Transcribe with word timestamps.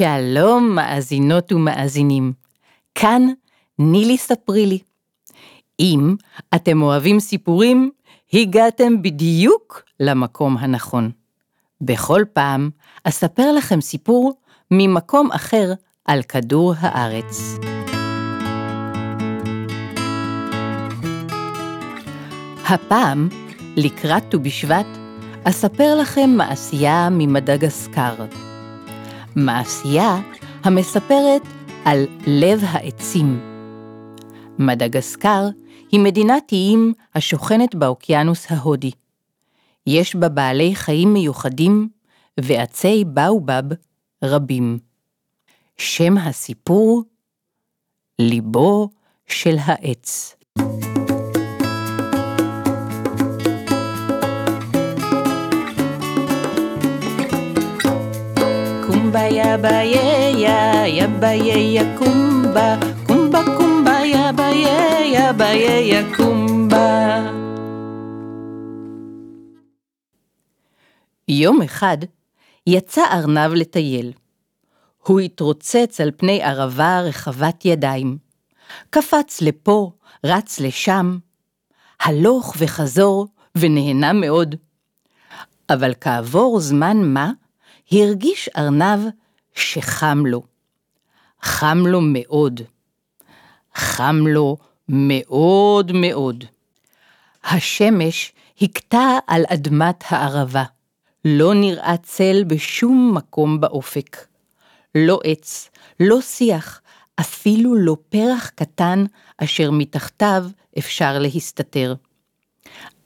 שלום 0.00 0.74
מאזינות 0.74 1.52
ומאזינים, 1.52 2.32
כאן 2.94 3.22
נילי 3.78 4.18
ספרי 4.18 4.66
לי. 4.66 4.78
אם 5.80 6.14
אתם 6.54 6.82
אוהבים 6.82 7.20
סיפורים, 7.20 7.90
הגעתם 8.32 9.02
בדיוק 9.02 9.82
למקום 10.00 10.56
הנכון. 10.56 11.10
בכל 11.80 12.22
פעם 12.32 12.70
אספר 13.04 13.52
לכם 13.52 13.80
סיפור 13.80 14.32
ממקום 14.70 15.32
אחר 15.32 15.72
על 16.04 16.22
כדור 16.22 16.74
הארץ. 16.78 17.58
הפעם, 22.68 23.28
לקראת 23.76 24.22
ט"ו 24.30 24.38
בשבט, 24.40 24.86
אספר 25.44 25.94
לכם 26.00 26.30
מעשייה 26.36 27.08
ממדגסקר. 27.10 28.14
מעשייה 29.36 30.20
המספרת 30.64 31.42
על 31.84 32.06
לב 32.26 32.60
העצים. 32.62 33.40
מדגסקר 34.58 35.48
היא 35.92 36.00
מדינת 36.00 36.52
איים 36.52 36.92
השוכנת 37.14 37.74
באוקיינוס 37.74 38.52
ההודי. 38.52 38.90
יש 39.86 40.16
בה 40.16 40.28
בעלי 40.28 40.74
חיים 40.74 41.12
מיוחדים 41.12 41.88
ועצי 42.40 43.04
באובב 43.06 43.62
רבים. 44.24 44.78
שם 45.76 46.18
הסיפור 46.18 47.04
ליבו 48.18 48.88
של 49.26 49.56
העץ. 49.58 50.36
קומבה 59.10 59.26
יבה 59.26 59.82
יה 59.82 60.86
יבה 60.86 61.28
יה 61.28 61.98
קומבה 61.98 62.76
קומבה 63.06 63.42
קומבה 63.58 63.98
יבה 64.04 64.48
יה 64.48 65.06
יבה 65.06 65.48
יה 65.48 66.16
קומבה 66.16 67.30
יום 71.28 71.62
אחד 71.62 71.96
יצא 72.66 73.02
ארנב 73.12 73.52
לטייל. 73.54 74.12
הוא 75.06 75.20
התרוצץ 75.20 76.00
על 76.00 76.10
פני 76.16 76.42
ערבה 76.42 77.00
רחבת 77.00 77.64
ידיים. 77.64 78.18
קפץ 78.90 79.40
לפה, 79.42 79.92
רץ 80.24 80.60
לשם, 80.60 81.18
הלוך 82.00 82.54
וחזור, 82.58 83.26
ונהנה 83.54 84.12
מאוד. 84.12 84.54
אבל 85.70 85.92
כעבור 86.00 86.60
זמן 86.60 86.96
מה, 86.96 87.30
הרגיש 87.92 88.48
ארנב 88.56 89.00
שחם 89.54 90.22
לו. 90.26 90.42
חם 91.42 91.78
לו 91.86 92.00
מאוד. 92.00 92.60
חם 93.74 94.16
לו 94.26 94.56
מאוד 94.88 95.92
מאוד. 95.92 96.44
השמש 97.44 98.32
הכתה 98.60 99.18
על 99.26 99.42
אדמת 99.48 100.04
הערבה. 100.08 100.64
לא 101.24 101.54
נראה 101.54 101.94
צל 102.02 102.44
בשום 102.46 103.12
מקום 103.14 103.60
באופק. 103.60 104.16
לא 104.94 105.20
עץ, 105.24 105.70
לא 106.00 106.20
שיח, 106.20 106.80
אפילו 107.20 107.74
לא 107.74 107.96
פרח 108.08 108.50
קטן 108.54 109.04
אשר 109.38 109.70
מתחתיו 109.70 110.44
אפשר 110.78 111.18
להסתתר. 111.18 111.94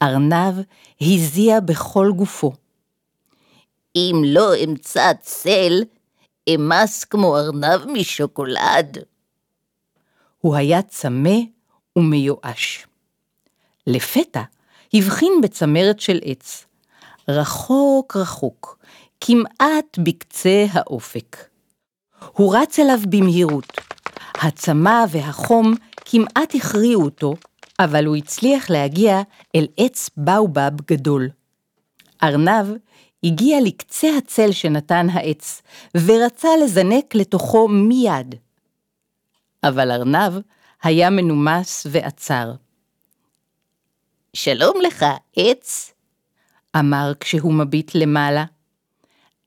ארנב 0.03 0.55
הזיע 1.01 1.61
בכל 1.61 2.13
גופו. 2.17 2.53
אם 3.97 4.23
לא 4.25 4.57
אמצא 4.65 5.13
צל, 5.21 5.83
אמס 6.49 7.05
כמו 7.05 7.39
ארנב 7.39 7.87
משוקולד. 7.93 8.99
הוא 10.39 10.57
היה 10.57 10.83
צמא 10.83 11.39
ומיואש. 11.97 12.87
לפתע 13.87 14.43
הבחין 14.95 15.33
בצמרת 15.43 16.01
של 16.01 16.21
עץ, 16.25 16.67
רחוק 17.29 18.17
רחוק, 18.17 18.79
כמעט 19.21 19.99
בקצה 19.99 20.67
האופק. 20.73 21.37
הוא 22.33 22.57
רץ 22.57 22.79
אליו 22.79 22.99
במהירות. 23.09 23.73
הצמא 24.35 25.05
והחום 25.11 25.75
כמעט 25.97 26.55
הכריעו 26.55 27.03
אותו, 27.05 27.35
אבל 27.79 28.07
הוא 28.07 28.17
הצליח 28.17 28.71
להגיע 28.71 29.21
אל 29.55 29.67
עץ 29.77 30.11
באובב 30.17 30.81
גדול. 30.87 31.29
ארנב 32.23 32.67
הגיע 33.25 33.59
לקצה 33.65 34.09
הצל 34.19 34.53
שנתן 34.53 35.07
העץ, 35.13 35.63
ורצה 35.97 36.49
לזנק 36.65 37.15
לתוכו 37.15 37.69
מיד. 37.69 38.35
אבל 39.63 39.91
ארנב 39.91 40.33
היה 40.83 41.11
מנומס 41.11 41.87
ועצר. 41.91 42.53
שלום 44.35 44.81
לך, 44.81 45.05
עץ. 45.37 45.93
אמר 46.77 47.13
כשהוא 47.21 47.55
מביט 47.55 47.91
למעלה. 47.95 48.45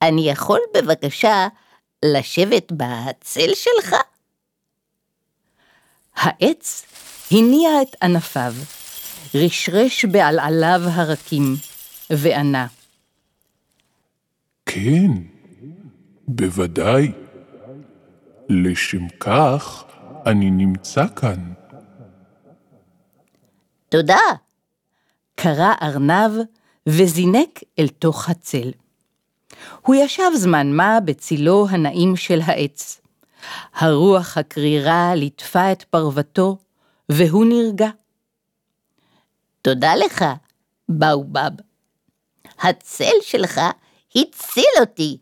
אני 0.02 0.30
יכול 0.30 0.60
בבקשה 0.74 1.48
לשבת 2.06 2.72
בצל 2.72 3.50
שלך? 3.54 3.96
העץ 6.16 6.86
הניע 7.32 7.82
את 7.82 7.96
ענפיו, 8.04 8.54
רשרש 9.36 10.06
בעלעליו 10.06 10.82
הרכים, 10.86 11.56
וענה. 12.10 12.68
כן, 14.84 15.12
בוודאי. 16.28 17.12
לשם 18.50 19.08
כך 19.20 19.84
אני 20.26 20.52
נמצא 20.52 21.08
כאן. 21.16 21.54
תודה. 23.90 24.20
קרא 25.36 25.74
ארנב 25.82 26.32
וזינק 26.88 27.60
אל 27.80 27.88
תוך 27.88 28.30
הצל. 28.30 28.72
הוא 29.82 29.96
ישב 29.96 30.32
זמן 30.36 30.72
מה 30.72 31.00
בצילו 31.06 31.68
הנעים 31.70 32.16
של 32.16 32.40
העץ. 32.46 33.02
הרוח 33.74 34.38
הקרירה 34.38 35.16
ליטפה 35.16 35.72
את 35.72 35.84
פרוותו, 35.84 36.58
והוא 37.10 37.46
נרגע. 37.46 37.90
תודה 39.62 39.96
לך, 39.96 40.26
באובב. 40.90 41.52
הצל 42.60 43.16
שלך 43.22 43.62
הציל 44.16 44.72
אותי. 44.80 45.18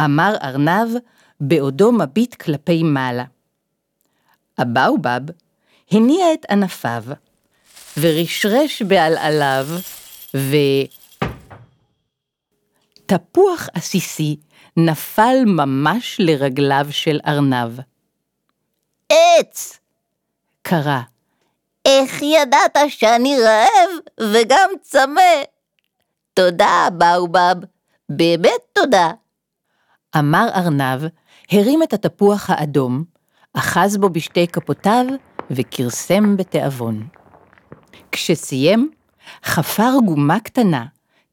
אמר 0.00 0.34
ארנב 0.42 0.88
בעודו 1.40 1.92
מביט 1.92 2.34
כלפי 2.34 2.82
מעלה. 2.82 3.24
הבאובב 4.58 5.20
הניע 5.90 6.34
את 6.34 6.46
ענפיו, 6.50 7.04
ורשרש 8.00 8.82
בעלעליו, 8.82 9.66
ו... 10.36 10.56
תפוח 13.06 13.68
עסיסי 13.74 14.36
נפל 14.76 15.36
ממש 15.46 16.16
לרגליו 16.18 16.86
של 16.90 17.20
ארנב. 17.26 17.80
עץ! 19.08 19.78
קרא, 20.62 21.00
איך 21.84 22.22
ידעת 22.22 22.76
שאני 22.88 23.36
רעב 23.40 23.90
וגם 24.20 24.70
צמא? 24.80 25.42
תודה, 26.34 26.88
באובב. 26.98 27.73
באמת 28.08 28.60
תודה. 28.72 29.10
אמר 30.18 30.48
ארנב, 30.54 31.06
הרים 31.50 31.82
את 31.82 31.92
התפוח 31.92 32.50
האדום, 32.50 33.04
אחז 33.54 33.96
בו 33.96 34.08
בשתי 34.08 34.48
כפותיו 34.48 35.04
וכרסם 35.50 36.36
בתיאבון. 36.36 37.08
כשסיים, 38.12 38.90
חפר 39.44 39.92
גומה 40.06 40.40
קטנה, 40.40 40.84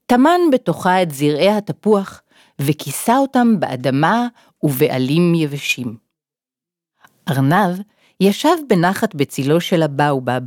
טמן 0.05 0.39
בתוכה 0.51 1.03
את 1.03 1.11
זרעי 1.11 1.49
התפוח 1.49 2.21
וכיסה 2.59 3.17
אותם 3.17 3.59
באדמה 3.59 4.27
ובעלים 4.63 5.35
יבשים. 5.35 5.97
ארנב 7.29 7.79
ישב 8.19 8.55
בנחת 8.69 9.15
בצילו 9.15 9.61
של 9.61 9.83
הבאובב, 9.83 10.41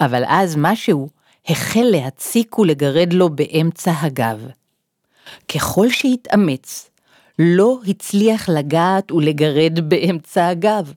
אבל 0.00 0.22
אז 0.26 0.56
משהו 0.58 1.08
החל 1.48 1.84
להציק 1.92 2.58
ולגרד 2.58 3.12
לו 3.12 3.28
באמצע 3.30 3.92
הגב. 4.00 4.46
ככל 5.54 5.88
שהתאמץ, 5.90 6.90
לא 7.38 7.78
הצליח 7.88 8.48
לגעת 8.48 9.12
ולגרד 9.12 9.88
באמצע 9.88 10.48
הגב. 10.48 10.92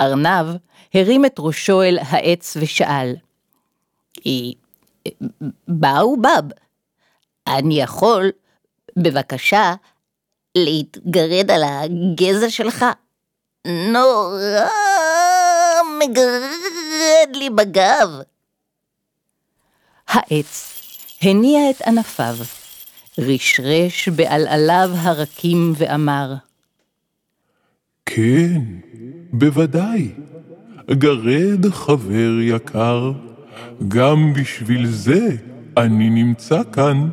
ארנב 0.00 0.46
הרים 0.94 1.24
את 1.24 1.34
ראשו 1.38 1.82
אל 1.82 1.98
העץ 2.02 2.56
ושאל, 2.60 3.14
באובב, 5.68 6.42
אני 7.46 7.80
יכול, 7.80 8.30
בבקשה, 8.96 9.74
להתגרד 10.54 11.50
על 11.50 11.62
הגזע 11.64 12.50
שלך? 12.50 12.84
נורא 13.66 14.68
מגרד 15.98 17.36
לי 17.36 17.50
בגב. 17.50 18.08
העץ 20.08 20.80
הניע 21.22 21.70
את 21.70 21.82
ענפיו, 21.82 22.36
רשרש 23.18 24.08
בעלעליו 24.08 24.90
הרכים 24.94 25.72
ואמר, 25.76 26.34
כן, 28.06 28.62
בוודאי. 29.32 30.10
גרד 30.90 31.66
חבר 31.70 32.30
יקר, 32.42 33.12
גם 33.88 34.32
בשביל 34.32 34.86
זה 34.86 35.36
אני 35.76 36.10
נמצא 36.10 36.62
כאן. 36.72 37.08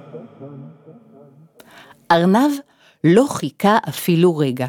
ארנב 2.12 2.52
לא 3.04 3.26
חיכה 3.30 3.78
אפילו 3.90 4.38
רגע. 4.38 4.68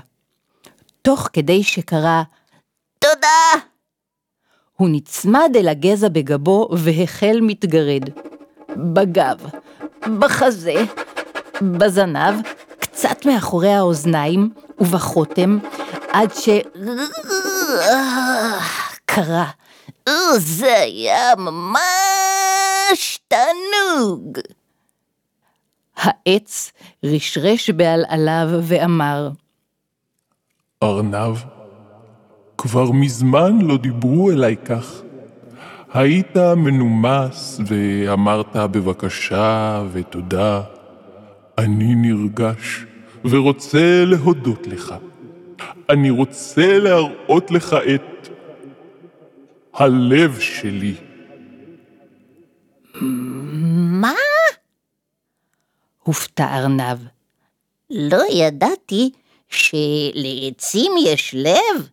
תוך 1.02 1.28
כדי 1.32 1.62
שקרא 1.62 2.22
תודה! 2.98 3.64
הוא 4.76 4.88
נצמד 4.92 5.50
אל 5.56 5.68
הגזע 5.68 6.08
בגבו 6.08 6.68
והחל 6.72 7.38
מתגרד. 7.42 8.10
בגב, 8.76 9.46
בחזה, 10.18 10.84
בזנב, 11.62 12.34
קצת 12.78 13.26
מאחורי 13.26 13.72
האוזניים 13.72 14.50
ובחוטם, 14.80 15.58
עד 16.12 16.34
ש... 16.34 16.48
קרה. 19.04 19.50
זה 20.36 20.78
היה 20.78 21.34
ממש 21.38 23.18
תענוג. 23.28 24.38
העץ 25.96 26.72
רשרש 27.04 27.70
בעלעליו 27.70 28.48
ואמר, 28.62 29.30
ארנב, 30.82 31.36
כבר 32.58 32.90
מזמן 32.92 33.58
לא 33.58 33.76
דיברו 33.76 34.30
אליי 34.30 34.56
כך. 34.64 35.02
היית 35.94 36.36
מנומס 36.36 37.60
ואמרת 37.66 38.56
בבקשה 38.56 39.82
ותודה. 39.92 40.62
אני 41.58 41.94
נרגש 41.94 42.84
ורוצה 43.24 44.04
להודות 44.06 44.66
לך. 44.66 44.94
אני 45.90 46.10
רוצה 46.10 46.78
להראות 46.78 47.50
לך 47.50 47.76
את 47.94 48.28
הלב 49.74 50.40
שלי. 50.40 50.94
מה? 54.00 54.14
הופתע 56.02 56.58
ארנב. 56.58 56.98
לא 57.90 58.22
ידעתי 58.32 59.10
שלעצים 59.48 60.92
יש 61.06 61.34
לב. 61.38 61.88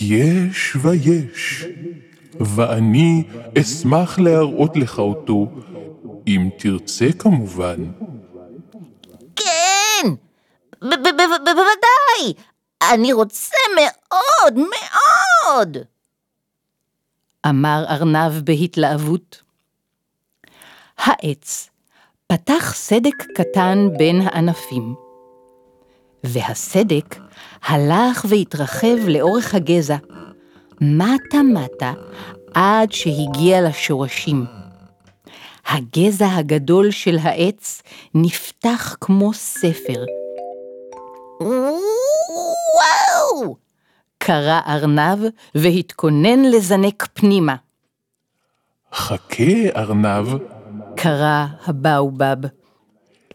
יש 0.00 0.76
ויש, 0.82 1.64
ואני 2.40 3.24
אשמח 3.60 4.18
להראות 4.18 4.76
לך 4.76 4.98
אותו, 4.98 5.46
אם 6.26 6.48
תרצה 6.58 7.08
כמובן. 7.18 7.76
כן, 9.36 10.08
ב- 10.82 10.84
ב- 10.84 11.16
ב- 11.18 11.44
בוודאי. 11.44 12.42
אני 12.92 13.12
רוצה 13.12 13.56
מאוד 13.76 14.54
מאוד. 14.54 15.76
אמר 17.48 17.84
ארנב 17.88 18.32
בהתלהבות. 18.44 19.42
העץ 20.98 21.70
פתח 22.26 22.72
סדק 22.74 23.24
קטן 23.34 23.88
בין 23.98 24.20
הענפים, 24.24 24.94
והסדק 26.24 27.16
הלך 27.62 28.26
והתרחב 28.28 29.08
לאורך 29.08 29.54
הגזע, 29.54 29.96
מטה-מטה, 30.82 31.92
עד 32.54 32.92
שהגיע 32.92 33.68
לשורשים. 33.68 34.44
הגזע 35.66 36.36
הגדול 36.36 36.90
של 36.90 37.18
העץ 37.22 37.82
נפתח 38.14 38.96
כמו 39.00 39.34
ספר. 39.34 40.04
וואו! 41.40 43.56
קרא 44.18 44.60
ארנב 44.66 45.18
והתכונן 45.54 46.42
לזנק 46.42 47.06
פנימה. 47.12 47.56
חכה, 48.92 49.68
ארנב, 49.76 50.28
קרא 50.96 51.46
הבאובב. 51.66 52.36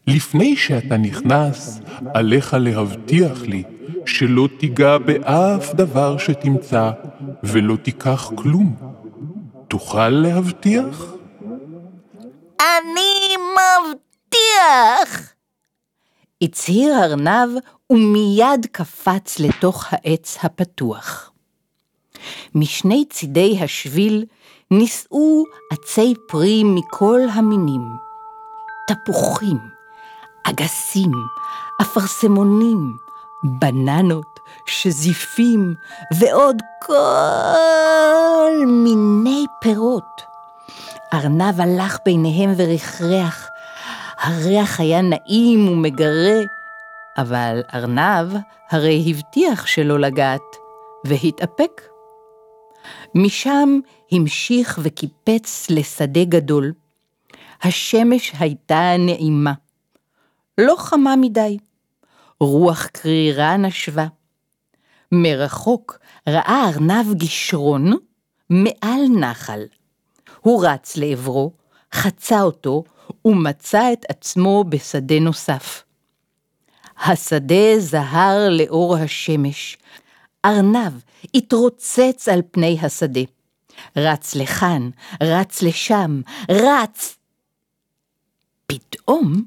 לפני 0.08 0.56
שאתה 0.56 0.98
נכנס, 0.98 1.82
עליך 2.14 2.56
להבטיח 2.60 3.42
לי 3.42 3.64
שלא 4.06 4.48
תיגע 4.60 4.98
באף 4.98 5.74
דבר 5.74 6.18
שתמצא, 6.18 6.92
ולא 7.44 7.76
תיקח 7.76 8.32
כלום. 8.36 8.76
תוכל 9.68 10.10
להבטיח? 10.10 11.06
אני 12.60 13.36
מבטיח! 13.38 15.34
הצהיר 16.42 17.04
ארנב 17.04 17.50
ומיד 17.90 18.66
קפץ 18.72 19.40
לתוך 19.40 19.86
העץ 19.92 20.38
הפתוח. 20.44 21.32
משני 22.56 23.06
צידי 23.10 23.58
השביל 23.62 24.26
נישאו 24.72 25.44
עצי 25.72 26.14
פרי 26.28 26.64
מכל 26.64 27.20
המינים. 27.34 27.82
תפוחים, 28.88 29.58
אגסים, 30.44 31.12
אפרסמונים, 31.82 32.98
בננות, 33.44 34.40
שזיפים 34.66 35.76
ועוד 36.20 36.62
כל 36.86 38.66
מיני 38.68 39.46
פירות. 39.62 40.22
ארנב 41.14 41.62
הלך 41.62 41.98
ביניהם 42.06 42.54
ורכרח. 42.58 43.48
הריח 44.20 44.80
היה 44.80 45.02
נעים 45.02 45.68
ומגרה, 45.68 46.42
אבל 47.18 47.62
ארנב 47.74 48.28
הרי 48.72 49.04
הבטיח 49.08 49.66
שלא 49.66 50.00
לגעת, 50.00 50.56
והתאפק. 51.06 51.82
משם 53.16 53.80
המשיך 54.12 54.80
וקיפץ 54.84 55.68
לשדה 55.70 56.24
גדול. 56.24 56.74
השמש 57.64 58.34
הייתה 58.40 58.92
נעימה. 59.00 59.54
לא 60.58 60.76
חמה 60.78 61.16
מדי. 61.16 61.58
רוח 62.40 62.86
קרירה 62.86 63.58
נשבה. 63.58 64.08
מרחוק 65.12 66.00
ראה 66.28 66.70
ארנב 66.70 67.14
גישרון 67.14 67.92
מעל 68.50 69.08
נחל. 69.20 69.62
הוא 70.42 70.66
רץ 70.66 70.98
לעברו, 70.98 71.52
חצה 71.94 72.42
אותו, 72.42 72.84
ומצא 73.26 73.94
את 73.94 74.06
עצמו 74.10 74.64
בשדה 74.70 75.20
נוסף. 75.20 75.84
השדה 77.00 77.80
זהר 77.80 78.50
לאור 78.50 78.98
השמש. 78.98 79.78
ארנב 80.46 80.94
התרוצץ 81.36 82.28
על 82.32 82.42
פני 82.52 82.78
השדה. 82.82 83.22
רץ 83.98 84.36
לכאן, 84.36 84.90
רץ 85.24 85.62
לשם, 85.62 86.22
רץ. 86.52 87.18
פתאום 88.68 89.44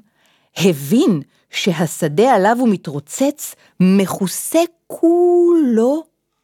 הבין 0.57 1.21
שהשדה 1.51 2.35
עליו 2.35 2.57
הוא 2.59 2.69
מתרוצץ 2.69 3.55
מכוסה 3.79 4.59
כולו 4.87 6.03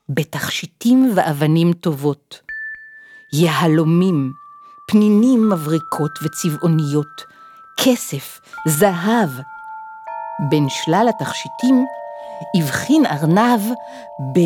בתכשיטים 0.10 1.12
ואבנים 1.16 1.74
טובות. 1.74 2.42
יהלומים, 3.34 4.34
פנינים 4.88 5.50
מבריקות 5.50 6.20
וצבעוניות, 6.24 7.24
כסף, 7.78 8.40
זהב. 8.68 9.30
בין 10.50 10.70
שלל 10.70 11.06
התכשיטים 11.10 11.86
הבחין 12.56 13.06
ארנב 13.06 13.62
ב... 14.34 14.40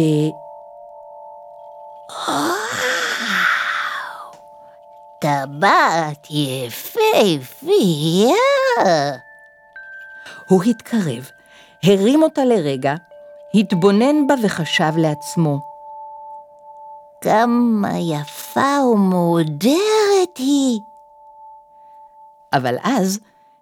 טבעת 5.20 6.28
יפהפייה. 6.30 8.36
הוא 10.48 10.64
התקרב, 10.64 11.30
הרים 11.84 12.24
אותה 12.24 12.46
לרגע, 12.46 12.96
התבונן 13.54 14.28
בה 14.28 14.36
וחשב 14.44 14.92
לעצמו, 14.98 15.60
כמה 17.22 17.90
יפה 18.00 18.86
ומהודרת 18.94 20.38
היא. 20.38 20.80
אבל 22.54 22.76
אז 22.84 23.20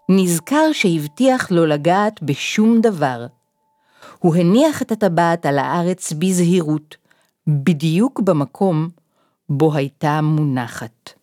נזכר 0.09 0.71
שהבטיח 0.71 1.51
לא 1.51 1.67
לגעת 1.67 2.23
בשום 2.23 2.81
דבר. 2.81 3.25
הוא 4.19 4.35
הניח 4.35 4.81
את 4.81 4.91
הטבעת 4.91 5.45
על 5.45 5.59
הארץ 5.59 6.13
בזהירות, 6.13 6.97
בדיוק 7.47 8.19
במקום 8.19 8.89
בו 9.49 9.75
הייתה 9.75 10.21
מונחת. 10.21 11.13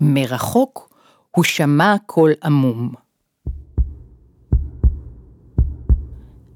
מרחוק 0.00 0.88
הוא 1.30 1.44
שמע 1.44 1.94
קול 2.06 2.32
עמום. 2.44 3.03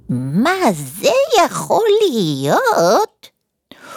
מה 0.09 0.73
זה 0.73 1.11
יכול 1.45 1.87
להיות? 2.01 3.31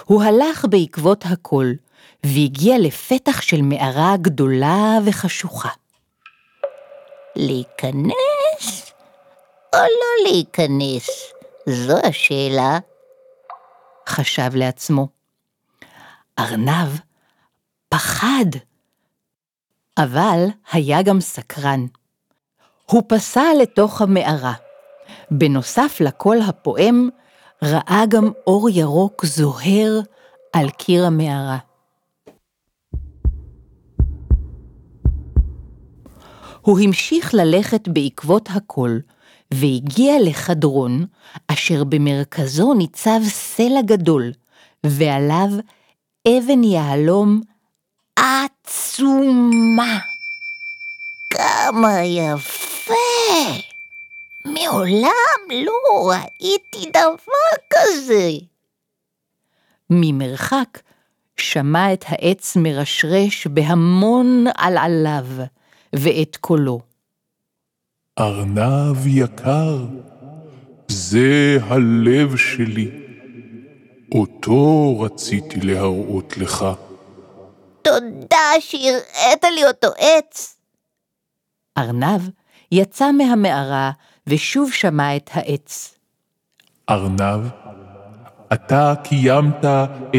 הוא 0.05 0.23
הלך 0.23 0.65
בעקבות 0.69 1.23
הקול, 1.25 1.75
והגיע 2.23 2.79
לפתח 2.79 3.41
של 3.41 3.61
מערה 3.61 4.15
גדולה 4.21 4.97
וחשוכה. 5.05 5.69
להיכנס 7.35 8.91
או 9.75 9.79
לא 9.79 10.29
להיכנס? 10.29 11.33
זו 11.65 11.97
השאלה. 12.03 12.79
חשב 14.09 14.55
לעצמו. 14.55 15.07
ארנב 16.39 16.99
פחד, 17.89 18.45
אבל 19.97 20.45
היה 20.71 21.01
גם 21.01 21.21
סקרן. 21.21 21.85
הוא 22.85 23.03
פסע 23.07 23.43
לתוך 23.61 24.01
המערה. 24.01 24.53
בנוסף 25.31 25.97
לקול 25.99 26.41
הפועם, 26.41 27.09
ראה 27.63 28.03
גם 28.09 28.31
אור 28.47 28.69
ירוק 28.69 29.25
זוהר 29.25 29.99
על 30.53 30.69
קיר 30.69 31.05
המערה. 31.05 31.57
הוא 36.61 36.79
המשיך 36.79 37.33
ללכת 37.33 37.87
בעקבות 37.87 38.49
הקול, 38.53 39.01
והגיע 39.53 40.13
לחדרון, 40.23 41.05
אשר 41.47 41.83
במרכזו 41.83 42.73
ניצב 42.73 43.19
סלע 43.23 43.81
גדול, 43.85 44.31
ועליו 44.85 45.49
אבן 46.27 46.63
יהלום 46.63 47.41
עצומה. 48.19 49.99
כמה 51.29 52.03
יפה! 52.03 53.70
מעולם 54.71 55.65
לא 55.65 56.11
ראיתי 56.11 56.89
דבר 56.89 57.53
כזה. 57.73 58.29
ממרחק 59.89 60.79
שמע 61.37 61.93
את 61.93 62.05
העץ 62.07 62.55
מרשרש 62.55 63.47
בהמון 63.47 64.45
עלעליו, 64.57 65.25
ואת 65.95 66.37
קולו. 66.41 66.79
ארנב 68.19 69.07
יקר, 69.07 69.85
זה 70.87 71.57
הלב 71.61 72.37
שלי. 72.37 72.91
אותו 74.11 74.99
רציתי 74.99 75.61
להראות 75.61 76.37
לך. 76.37 76.65
תודה 77.81 78.51
שהראית 78.59 79.43
לי 79.55 79.65
אותו 79.67 79.87
עץ. 79.97 80.57
ארנב 81.77 82.29
יצא 82.71 83.11
מהמערה 83.11 83.91
ושוב 84.27 84.71
שמע 84.71 85.15
את 85.15 85.29
העץ. 85.33 85.95
ארנב, 86.89 87.47
אתה 88.53 88.93
קיימת 89.03 89.65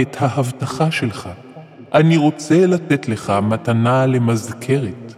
את 0.03 0.17
ההבטחה 0.21 0.91
שלך. 0.91 1.29
אני 1.95 2.17
רוצה 2.17 2.67
לתת 2.67 3.09
לך 3.09 3.33
מתנה 3.43 4.07
למזכרת. 4.07 5.15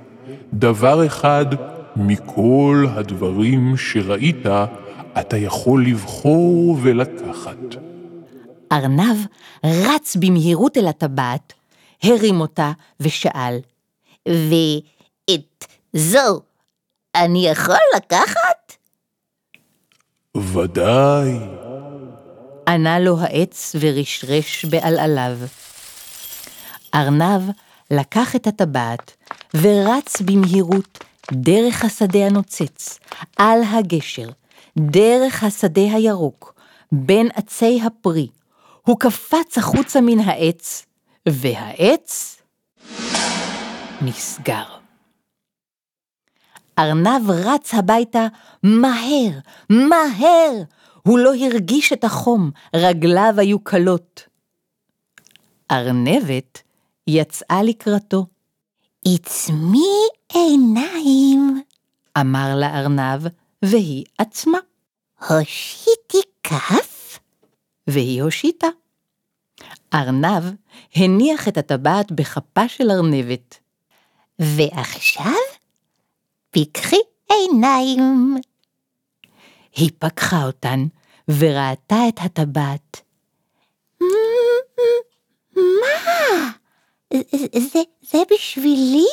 דבר 0.53 1.07
אחד 1.07 1.47
מכל 1.97 2.87
הדברים 2.91 3.77
שראית, 3.77 4.47
אתה 5.21 5.37
יכול 5.37 5.87
לבחור 5.87 6.79
ולקחת. 6.83 7.57
ארנב 8.73 9.17
רץ 9.65 10.17
במהירות 10.17 10.77
אל 10.77 10.87
הטבעת, 10.87 11.53
הרים 12.03 12.41
אותה 12.41 12.73
ושאל, 13.01 13.59
ואת 14.29 15.65
זו 15.93 16.41
אני 17.15 17.49
יכול 17.49 17.77
לקחת? 17.97 18.54
ודאי. 20.37 21.39
ענה 22.69 22.99
לו 22.99 23.21
העץ 23.21 23.77
ורשרש 23.81 24.65
בעלעליו. 24.65 25.39
ארנב 26.95 27.51
לקח 27.91 28.37
את 28.37 28.47
הטבעת 28.47 29.17
ורץ 29.55 30.21
במהירות 30.21 31.05
דרך 31.33 31.85
השדה 31.85 32.27
הנוצץ, 32.27 32.99
על 33.37 33.61
הגשר, 33.63 34.29
דרך 34.79 35.45
השדה 35.45 35.83
הירוק, 35.95 36.55
בין 36.93 37.29
עצי 37.35 37.81
הפרי. 37.85 38.29
הוא 38.83 39.01
קפץ 39.01 39.59
החוצה 39.59 40.01
מן 40.01 40.19
העץ, 40.19 40.87
והעץ 41.29 42.43
נסגר. 44.03 44.84
ארנב 46.79 47.31
רץ 47.31 47.75
הביתה 47.75 48.27
מהר, 48.63 49.39
מהר. 49.71 50.63
הוא 51.03 51.19
לא 51.19 51.35
הרגיש 51.35 51.93
את 51.93 52.05
החום, 52.05 52.51
רגליו 52.77 53.35
היו 53.37 53.59
קלות. 53.59 54.29
ארנבת 55.71 56.63
יצאה 57.07 57.63
לקראתו. 57.63 58.27
עצמי 59.09 59.89
עיניים, 60.33 61.63
אמר 62.21 62.57
לארנב, 62.57 63.27
והיא 63.63 64.05
עצמה, 64.19 64.59
הושיטי 65.29 66.23
כף, 66.43 67.19
והיא 67.87 68.23
הושיטה. 68.23 68.67
ארנב 69.95 70.45
הניח 70.95 71.49
את 71.49 71.59
הטבעת 71.59 72.13
בכפה 72.13 72.69
של 72.69 72.91
ארנבת. 72.91 73.59
ועכשיו 74.39 75.54
פיקחי 76.55 76.97
עיניים. 77.31 78.37
היא 79.73 79.91
פקחה 79.99 80.47
אותן 80.47 80.87
וראתה 81.29 81.97
את 82.09 82.19
הטבעת. 82.25 83.01
מה? 85.55 86.51
זה, 87.11 87.81
זה 88.03 88.19
בשבילי? 88.31 89.07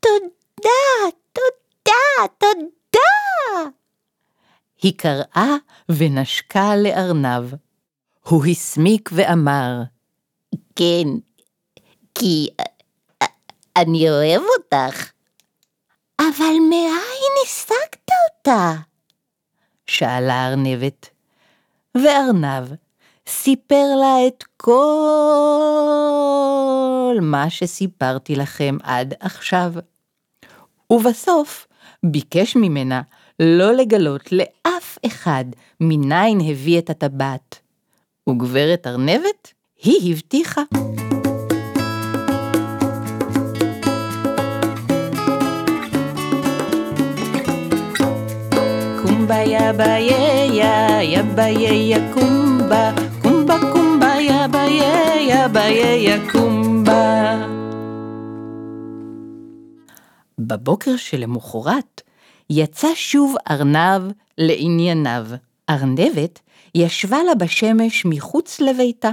תודה, 0.00 1.16
תודה, 1.32 2.34
תודה. 2.38 3.70
היא 4.82 4.92
קראה 4.96 5.56
ונשקה 5.88 6.76
לארנב. 6.76 7.54
הוא 8.22 8.46
הסמיק 8.46 9.10
ואמר, 9.12 9.82
כן, 10.76 11.06
כי 12.14 12.48
אה, 12.60 13.26
אני 13.76 14.10
אוהב 14.10 14.42
אותך. 14.58 15.15
אבל 16.18 16.54
מאין 16.70 17.32
השגת 17.44 18.10
אותה? 18.28 18.72
שאלה 19.86 20.34
הארנבת. 20.34 21.08
וארנב 21.94 22.74
סיפר 23.28 23.84
לה 24.00 24.26
את 24.26 24.44
כל 24.56 24.76
מה 27.22 27.50
שסיפרתי 27.50 28.36
לכם 28.36 28.76
עד 28.82 29.14
עכשיו. 29.20 29.72
ובסוף 30.90 31.66
ביקש 32.02 32.56
ממנה 32.56 33.02
לא 33.40 33.72
לגלות 33.72 34.32
לאף 34.32 34.98
אחד 35.06 35.44
מניין 35.80 36.40
הביא 36.40 36.78
את 36.78 36.90
הטבעת. 36.90 37.58
וגברת 38.28 38.86
ארנבת, 38.86 39.52
היא 39.82 40.14
הבטיחה. 40.14 40.62
קומבה 49.26 49.42
יבה 49.42 49.98
יא 49.98 51.00
יבה 51.02 51.48
יא 51.48 51.98
קומבה 52.14 52.92
קומבה 53.22 53.56
קומבה 53.72 54.14
יבה 54.20 54.64
יא 54.64 55.34
יבה 55.34 55.64
יא 55.64 56.30
קומבה 56.32 57.46
בבוקר 60.38 60.96
שלמחרת 60.96 62.02
יצא 62.50 62.88
שוב 62.94 63.34
ארנב 63.50 64.12
לענייניו. 64.38 65.26
ארנבת 65.70 66.40
ישבה 66.74 67.22
לה 67.22 67.34
בשמש 67.34 68.06
מחוץ 68.06 68.60
לביתה. 68.60 69.10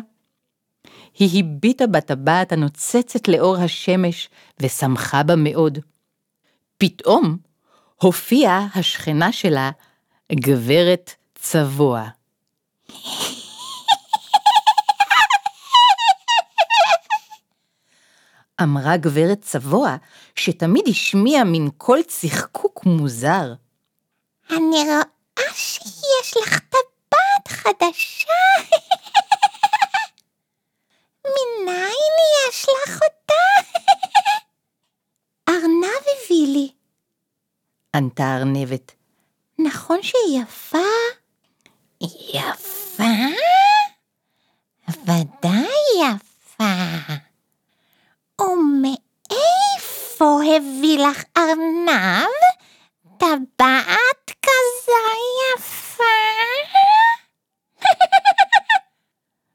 היא 1.20 1.43
הביטה 1.43 1.88
בטבעת 1.88 2.51
הנוצצת 2.51 3.27
לאור 3.27 3.58
השמש 3.58 4.29
ושמחה 4.60 5.24
בה 5.24 5.36
מאוד. 5.36 5.79
פתאום 6.77 7.38
הופיעה 8.01 8.67
השכנה 8.75 9.32
שלה, 9.32 9.72
גברת 10.32 11.15
צבוע. 11.36 12.08
אמרה 18.62 18.98
גברת 18.98 19.42
צבוע, 19.42 19.96
שתמיד 20.36 20.88
השמיעה 20.88 21.44
מין 21.44 21.70
קול 21.77 22.01
צחקוק 22.08 22.86
מוזר. 22.86 23.53
אני 24.50 24.84
רואה 24.84 25.53
שיש 25.53 26.38
לך 26.42 26.60
טבעת 26.60 27.48
חדשה. 27.48 28.34
מניין 31.25 32.13
יש 32.50 32.65
לך 32.70 32.94
אותה? 32.94 33.74
ארנב 35.50 36.03
הביא 36.25 36.48
לי. 36.48 36.72
ענתה 37.96 38.38
ארנבת. 38.38 38.92
נכון 39.84 40.04
שהיא 40.04 40.42
יפה? 40.42 40.78
יפה? 42.34 43.04
ודאי 44.90 45.68
יפה. 46.02 46.63
ומאיפה 48.42 50.40
הביא 50.56 51.00
לך 51.08 51.24
ארנב 51.38 52.30
טבעת 53.18 54.32
כזו 54.42 54.94
יפה? 55.56 56.04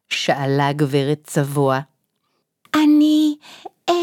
שאלה 0.08 0.73
גברת 0.73 1.20
צבוע. 1.25 1.80
אני... 2.75 3.37
אה, 3.88 3.94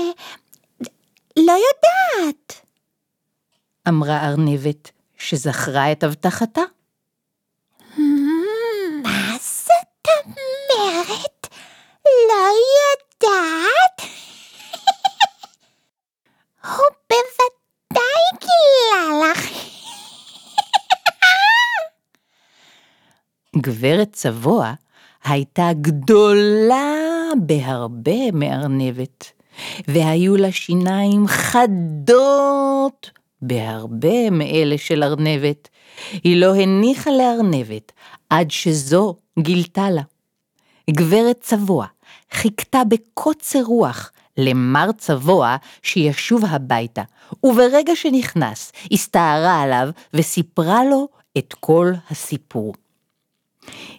לא 1.38 1.54
יודעת. 1.54 2.66
אמרה 3.88 4.28
ארנבת, 4.28 4.92
שזכרה 5.26 5.92
את 5.92 6.04
הבטחתה. 6.04 6.62
מה 9.04 9.38
זאת 9.40 10.08
אומרת? 10.26 11.48
לא 12.06 12.46
יודעת? 12.82 14.02
הוא 16.70 16.86
בוודאי 17.10 18.26
גילה 18.40 19.32
לך. 19.32 19.50
גברת 23.58 24.14
צבוע 24.14 24.74
הייתה 25.24 25.70
גדולה 25.82 26.94
בהרבה 27.38 28.32
מארנבת, 28.34 29.32
והיו 29.88 30.36
לה 30.36 30.52
שיניים 30.52 31.28
חדות 31.28 33.12
בהרבה 33.48 34.30
מאלה 34.30 34.78
של 34.78 35.04
ארנבת. 35.04 35.70
היא 36.24 36.38
לא 36.38 36.56
הניחה 36.56 37.12
לארנבת 37.12 37.92
עד 38.30 38.52
שזו 38.52 39.16
גילתה 39.40 39.90
לה. 39.90 40.02
גברת 40.90 41.38
צבוע 41.42 41.86
חיכתה 42.32 42.82
בקוצר 42.88 43.62
רוח 43.64 44.12
למר 44.38 44.92
צבוע 44.98 45.56
שישוב 45.82 46.46
הביתה, 46.46 47.04
וברגע 47.44 47.96
שנכנס, 47.96 48.72
הסתערה 48.92 49.62
עליו 49.62 49.90
וסיפרה 50.14 50.84
לו 50.84 51.08
את 51.38 51.54
כל 51.60 51.92
הסיפור. 52.10 52.74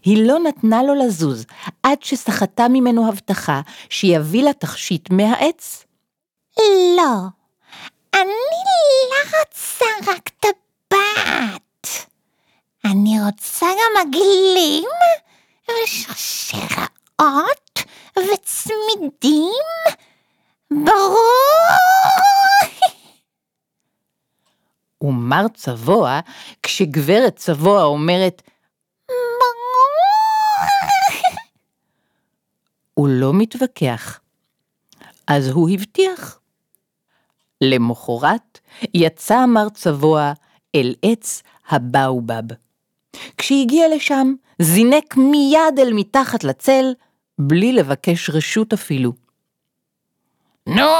היא 0.04 0.26
לא 0.26 0.38
נתנה 0.38 0.82
לו 0.82 0.94
לזוז 0.94 1.46
עד 1.82 2.02
שסחטה 2.02 2.68
ממנו 2.68 3.08
הבטחה 3.08 3.60
שיביא 3.88 4.42
לה 4.42 4.52
תכשיט 4.52 5.10
מהעץ. 5.10 5.84
לא, 6.96 7.12
אני 8.16 8.32
לא 9.10 9.38
רוצה 9.38 9.84
רק 10.06 10.28
טבעת. 10.28 11.86
אני 12.84 13.16
רוצה 13.26 13.66
גם 13.66 14.00
עגלים 14.00 14.88
ושרשראות 15.68 16.60
וצמידים. 18.18 19.52
ברור. 20.70 21.16
ומר 25.00 25.48
צבוע, 25.54 26.20
כשגברת 26.62 27.36
צבוע 27.36 27.84
אומרת, 27.84 28.42
ברור. 29.08 29.96
הוא 32.94 33.08
לא 33.08 33.32
מתווכח. 33.34 34.20
אז 35.26 35.48
הוא 35.48 35.70
הבטיח. 35.70 36.38
למחרת 37.60 38.58
יצא 38.94 39.46
מר 39.46 39.68
צבוע 39.68 40.32
אל 40.74 40.94
עץ 41.02 41.42
הבאובב. 41.68 42.42
כשהגיע 43.36 43.86
לשם, 43.96 44.34
זינק 44.62 45.16
מיד 45.16 45.78
אל 45.78 45.92
מתחת 45.92 46.44
לצל, 46.44 46.84
בלי 47.38 47.72
לבקש 47.72 48.30
רשות 48.30 48.72
אפילו. 48.72 49.12
נו, 50.66 50.92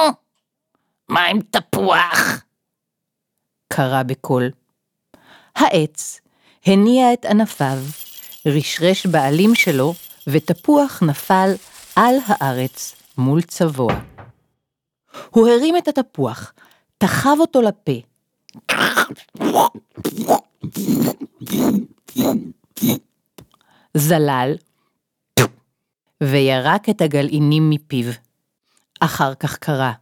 מה 1.08 1.24
עם 1.24 1.38
תפוח? 1.50 2.42
קרא 3.68 4.02
בקול. 4.02 4.50
העץ 5.56 6.20
הניע 6.66 7.12
את 7.12 7.24
ענפיו, 7.24 7.78
רשרש 8.46 9.06
בעלים 9.06 9.54
שלו, 9.54 9.94
ותפוח 10.26 11.02
נפל 11.02 11.50
על 11.96 12.14
הארץ 12.26 12.96
מול 13.18 13.42
צבוע. 13.42 14.15
הוא 15.30 15.48
הרים 15.48 15.76
את 15.76 15.88
התפוח, 15.88 16.52
תחב 16.98 17.36
אותו 17.40 17.62
לפה. 17.62 17.92
זלל, 23.94 24.54
וירק 26.22 26.88
את 26.88 27.00
הגלעינים 27.00 27.70
מפיו. 27.70 28.12
אחר 29.00 29.34
כך 29.34 29.56
קרא. 29.56 29.92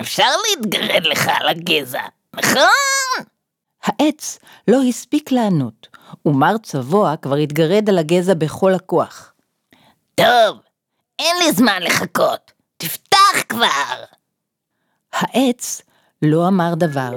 אפשר 0.00 0.28
להתגרד 0.48 1.06
לך 1.06 1.28
על 1.40 1.48
הגזע, 1.48 2.02
נכון? 2.34 3.24
העץ 3.82 4.38
לא 4.68 4.82
הספיק 4.88 5.32
לענות, 5.32 5.88
ומר 6.26 6.58
צבוע 6.58 7.16
כבר 7.16 7.36
התגרד 7.36 7.88
על 7.88 7.98
הגזע 7.98 8.34
בכל 8.34 8.74
הכוח. 8.74 9.32
טוב, 10.14 10.58
אין 11.18 11.36
לי 11.38 11.52
זמן 11.52 11.82
לחכות. 11.82 12.53
כבר! 13.48 14.04
העץ 15.12 15.82
לא 16.22 16.48
אמר 16.48 16.74
דבר. 16.74 17.10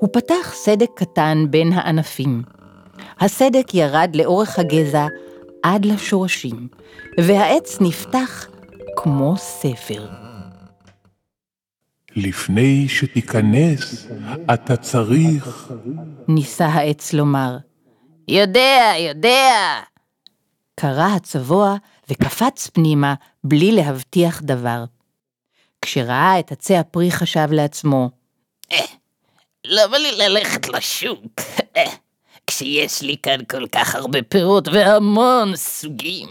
הוא 0.00 0.08
פתח 0.12 0.52
סדק 0.54 0.90
קטן 0.96 1.46
בין 1.50 1.72
הענפים. 1.72 2.42
הסדק 3.20 3.74
ירד 3.74 4.10
לאורך 4.14 4.58
הגזע 4.58 5.06
עד 5.62 5.84
לשורשים, 5.84 6.68
והעץ 7.20 7.80
נפתח 7.80 8.46
כמו 8.96 9.36
ספר. 9.36 10.06
לפני 12.16 12.88
שתיכנס, 12.88 14.06
אתה 14.54 14.76
צריך... 14.76 15.72
ניסה 16.28 16.66
העץ 16.66 17.12
לומר. 17.12 17.56
יודע, 18.28 18.92
יודע. 19.08 19.80
קרא 20.74 21.08
הצבוע 21.16 21.76
וקפץ 22.10 22.70
פנימה 22.72 23.14
בלי 23.44 23.72
להבטיח 23.72 24.42
דבר. 24.42 24.84
כשראה 25.84 26.40
את 26.40 26.52
עצי 26.52 26.76
הפרי 26.76 27.10
חשב 27.10 27.48
לעצמו, 27.50 28.10
למה 29.64 29.98
לי 29.98 30.12
ללכת 30.12 30.68
לשוק? 30.68 31.24
כשיש 32.46 33.02
לי 33.02 33.16
כאן 33.22 33.44
כל 33.50 33.66
כך 33.72 33.94
הרבה 33.94 34.22
פירות 34.22 34.68
והמון 34.68 35.56
סוגים. 35.56 36.28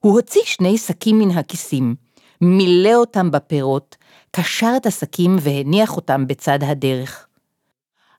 הוא 0.00 0.12
הוציא 0.12 0.40
שני 0.44 0.78
שקים 0.78 1.18
מן 1.18 1.30
הכיסים, 1.30 1.94
מילא 2.40 2.94
אותם 2.94 3.30
בפירות, 3.30 3.96
קשר 4.30 4.72
את 4.76 4.86
השקים 4.86 5.36
והניח 5.40 5.96
אותם 5.96 6.26
בצד 6.26 6.58
הדרך. 6.62 7.26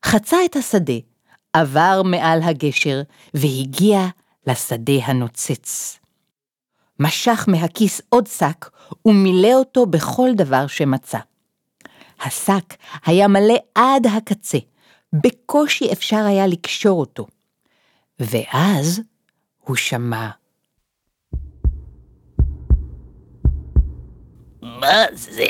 חצה 0.06 0.38
את 0.46 0.56
השדה, 0.56 1.00
עבר 1.54 2.02
מעל 2.06 2.40
הגשר 2.44 3.02
והגיע 3.34 4.00
לשדה 4.48 4.94
הנוצץ. 5.04 6.00
משך 7.00 7.46
מהכיס 7.48 8.02
עוד 8.10 8.28
שק 8.28 8.70
ומילא 9.06 9.54
אותו 9.54 9.86
בכל 9.86 10.30
דבר 10.36 10.68
שמצא. 10.68 11.18
השק 12.22 12.76
היה 13.06 13.28
מלא 13.28 13.58
עד 13.76 14.08
הקצה, 14.18 14.58
בקושי 15.14 15.92
אפשר 15.92 16.26
היה 16.28 16.48
לקשור 16.48 17.00
אותו. 17.00 17.28
ואז 18.20 19.02
הוא 19.60 19.76
שמע. 19.76 20.30
מה 24.62 25.06
זה? 25.14 25.48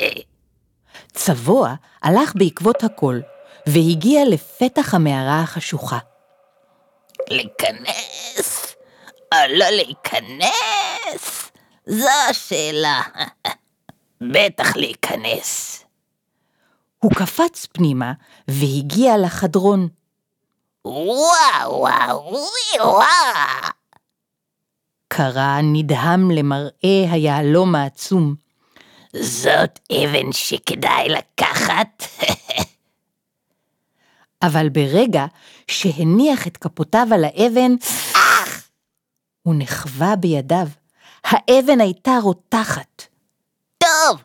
צבוע 1.13 1.73
הלך 2.03 2.33
בעקבות 2.35 2.83
הכל, 2.83 3.19
והגיע 3.65 4.21
לפתח 4.29 4.93
המערה 4.93 5.41
החשוכה. 5.41 5.99
להיכנס? 7.29 8.75
או 9.33 9.37
לא 9.49 9.65
להיכנס? 9.69 11.40
זו 11.85 12.09
השאלה. 12.29 13.01
בטח 14.21 14.75
להיכנס. 14.75 15.83
הוא 16.99 17.11
קפץ 17.11 17.65
פנימה 17.65 18.13
והגיע 18.47 19.17
לחדרון. 19.17 19.87
וואו, 20.85 21.79
וואו, 21.79 22.35
וואו. 22.79 23.71
קרא 25.07 25.59
נדהם 25.63 26.31
למראה 26.31 27.11
היהלום 27.11 27.75
העצום. 27.75 28.35
זאת 29.13 29.79
אבן 29.91 30.31
שכדאי 30.31 31.09
לקחת? 31.09 32.03
אבל 34.47 34.69
ברגע 34.69 35.25
שהניח 35.67 36.47
את 36.47 36.57
כפותיו 36.57 37.07
על 37.13 37.23
האבן! 37.23 37.71
הוא 39.41 39.55
נחווה 39.57 40.15
בידיו. 40.15 40.67
האבן 41.23 41.81
הייתה 41.81 42.17
רותחת. 42.23 43.03
טוב, 43.77 44.23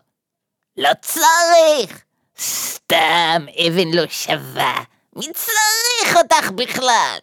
לא 0.77 0.91
צריך. 1.03 2.05
סתם 2.41 3.47
אבן 3.67 3.89
לא 3.95 4.07
שווה. 4.09 4.83
מי 5.17 5.27
צריך 5.33 6.17
אותך 6.17 6.51
בכלל? 6.51 7.19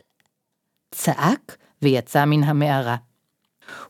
צעק 0.91 1.57
ויצא 1.81 2.25
מן 2.25 2.43
המערה. 2.43 2.95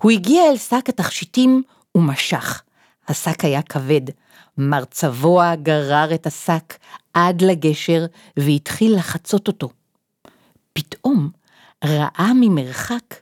הוא 0.01 0.11
הגיע 0.11 0.43
אל 0.51 0.57
שק 0.57 0.89
התכשיטים 0.89 1.63
ומשך. 1.95 2.61
השק 3.07 3.45
היה 3.45 3.61
כבד. 3.61 4.01
מר 4.57 4.85
צבוע 4.85 5.55
גרר 5.55 6.13
את 6.13 6.27
השק 6.27 6.77
עד 7.13 7.41
לגשר 7.41 8.05
והתחיל 8.37 8.95
לחצות 8.95 9.47
אותו. 9.47 9.69
פתאום 10.73 11.29
ראה 11.83 12.31
ממרחק 12.35 13.15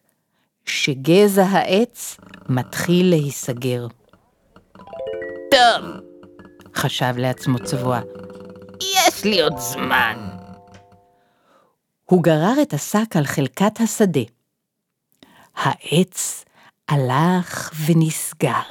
שגזע 0.65 1.43
העץ 1.43 2.17
מתחיל 2.49 3.09
להיסגר. 3.09 3.87
טוב, 5.51 5.85
חשב 6.75 7.13
לעצמו 7.17 7.59
צבוע. 7.59 7.99
יש 8.81 9.23
לי 9.23 9.41
עוד 9.41 9.57
זמן. 9.57 10.29
הוא 12.05 12.23
גרר 12.23 12.61
את 12.61 12.73
השק 12.73 13.15
על 13.15 13.25
חלקת 13.25 13.79
השדה. 13.79 14.21
העץ 15.55 16.45
הלך 16.89 17.71
ונסגר. 17.85 18.61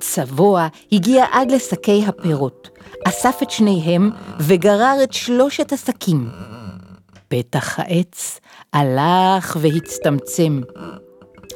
צבוע 0.00 0.68
הגיע 0.92 1.24
עד 1.32 1.50
לשקי 1.50 2.04
הפירות, 2.06 2.68
אסף 3.08 3.38
את 3.42 3.50
שניהם 3.50 4.10
וגרר 4.40 4.96
את 5.02 5.12
שלושת 5.12 5.72
השקים. 5.72 6.30
פתח 7.28 7.78
העץ 7.80 8.40
הלך 8.72 9.56
והצטמצם, 9.60 10.60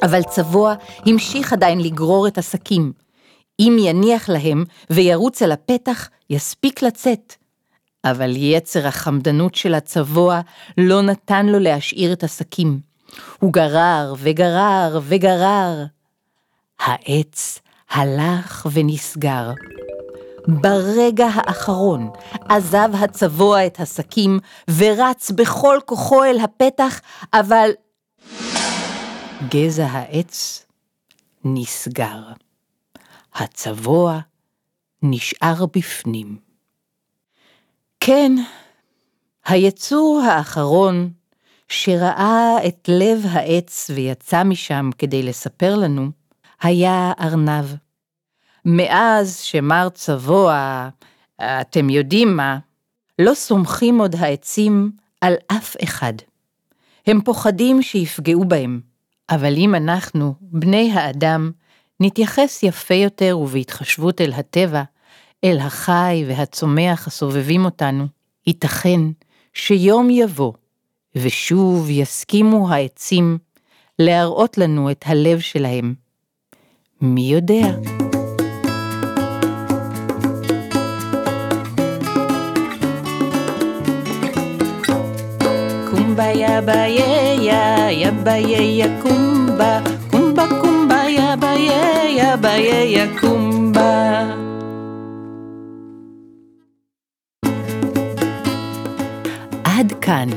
אבל 0.03 0.23
צבוע 0.23 0.75
המשיך 1.07 1.53
עדיין 1.53 1.81
לגרור 1.81 2.27
את 2.27 2.39
השקים. 2.39 2.93
אם 3.61 3.77
יניח 3.79 4.29
להם 4.29 4.65
וירוץ 4.91 5.43
אל 5.43 5.53
הפתח, 5.53 6.09
יספיק 6.31 6.83
לצאת. 6.83 7.35
אבל 8.05 8.33
יצר 8.37 8.87
החמדנות 8.87 9.55
של 9.55 9.75
הצבוע 9.75 10.41
לא 10.79 11.03
נתן 11.03 11.47
לו 11.47 11.59
להשאיר 11.59 12.13
את 12.13 12.25
השקים. 12.25 12.81
הוא 13.39 13.53
גרר 13.53 14.15
וגרר 14.19 15.01
וגרר. 15.03 15.85
העץ 16.81 17.61
הלך 17.91 18.67
ונסגר. 18.73 19.51
ברגע 20.49 21.27
האחרון 21.35 22.11
עזב 22.49 22.89
הצבוע 22.95 23.67
את 23.67 23.81
השקים 23.81 24.39
ורץ 24.79 25.31
בכל 25.31 25.79
כוחו 25.87 26.25
אל 26.25 26.39
הפתח, 26.41 27.01
אבל 27.33 27.71
גזע 29.49 29.87
העץ 29.87 30.67
נסגר. 31.45 32.23
הצבוע 33.35 34.19
נשאר 35.03 35.67
בפנים. 35.77 36.39
כן, 38.01 38.33
היצור 39.45 40.23
האחרון 40.27 41.11
שראה 41.69 42.57
את 42.69 42.89
לב 42.89 43.27
העץ 43.31 43.91
ויצא 43.95 44.43
משם 44.43 44.91
כדי 44.99 45.23
לספר 45.23 45.77
לנו, 45.77 46.11
היה 46.63 47.13
ארנב. 47.21 47.65
מאז 48.65 49.39
שמר 49.39 49.89
צבוע, 49.89 50.89
אתם 51.41 51.91
יודעים 51.91 52.37
מה, 52.37 52.59
לא 53.19 53.35
סומכים 53.35 53.99
עוד 53.99 54.15
העצים 54.19 54.91
על 55.21 55.35
אף 55.47 55.77
אחד. 55.85 56.13
הם 57.07 57.21
פוחדים 57.21 57.83
שיפגעו 57.83 58.45
בהם, 58.45 58.81
אבל 59.31 59.55
אם 59.57 59.75
אנחנו, 59.75 60.35
בני 60.41 60.93
האדם, 60.93 61.51
נתייחס 62.01 62.63
יפה 62.63 62.95
יותר 62.95 63.39
ובהתחשבות 63.39 64.21
אל 64.21 64.33
הטבע, 64.33 64.83
אל 65.45 65.59
החי 65.59 66.25
והצומח 66.29 67.07
הסובבים 67.07 67.65
אותנו, 67.65 68.07
ייתכן 68.47 69.01
שיום 69.55 70.11
יבוא, 70.11 70.53
ושוב 71.15 71.91
יסכימו 71.91 72.71
העצים 72.71 73.39
להראות 73.99 74.59
לנו 74.59 74.91
את 74.91 75.05
הלב 75.07 75.41
שלהם. 75.41 75.95
מי 77.01 77.33
יודע? 77.33 78.02
קומבה 86.13 86.31
יבה 86.31 86.87
יא 86.87 87.91
יבה 87.91 88.37
יא 88.37 88.87
קומבה 89.03 89.81
קומבה 90.11 90.45
קומבה 90.61 91.03
יבה 91.09 91.53
יא 91.53 92.23
יבה 92.23 92.51
יא 92.51 93.07
קומבה 93.21 94.25
עד 99.65 99.93
כאן. 100.01 100.29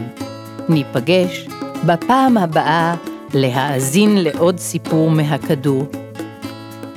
ניפגש 0.70 1.48
בפעם 1.86 2.38
הבאה 2.38 2.96
להאזין 3.34 4.18
לעוד 4.18 4.60
סיפור 4.60 5.12
מהכדור. 5.12 5.86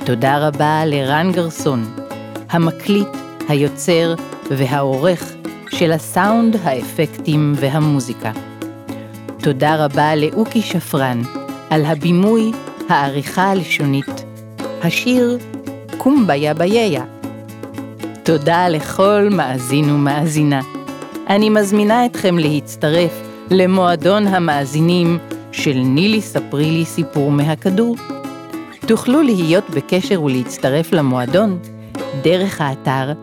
תודה 0.05 0.47
רבה 0.47 0.85
לרן 0.85 1.31
גרסון, 1.31 1.85
המקליט, 2.49 3.07
היוצר 3.49 4.13
והעורך 4.49 5.33
של 5.69 5.91
הסאונד, 5.91 6.55
האפקטים 6.63 7.53
והמוזיקה. 7.55 8.48
תודה 9.43 9.85
רבה 9.85 10.15
לאוקי 10.15 10.61
שפרן 10.61 11.21
על 11.69 11.85
הבימוי, 11.85 12.51
העריכה 12.89 13.51
הלשונית, 13.51 14.25
השיר 14.81 15.37
קומביה 15.97 16.53
בייה. 16.53 17.05
תודה 18.23 18.69
לכל 18.69 19.27
מאזין 19.31 19.89
ומאזינה. 19.89 20.61
אני 21.29 21.49
מזמינה 21.49 22.05
אתכם 22.05 22.37
להצטרף 22.37 23.21
למועדון 23.51 24.27
המאזינים 24.27 25.17
של 25.51 25.75
נילי 25.75 26.21
ספרי 26.21 26.71
לי 26.71 26.85
סיפור 26.85 27.31
מהכדור. 27.31 27.95
תוכלו 28.87 29.21
להיות 29.21 29.69
בקשר 29.69 30.23
ולהצטרף 30.23 30.91
למועדון 30.91 31.59
דרך 32.23 32.61
האתר 32.61 33.13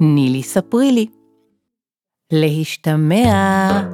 נילי 0.00 0.42
ספרי 0.42 0.92
לי. 0.92 1.06
להשתמע. 2.32 3.93